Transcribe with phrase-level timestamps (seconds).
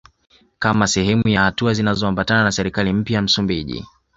[0.59, 3.85] Kama sehemu ya hatua zinazoambatana na serikali mpya ya Msumbiji